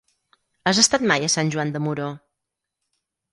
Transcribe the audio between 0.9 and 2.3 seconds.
mai a Sant Joan de Moró?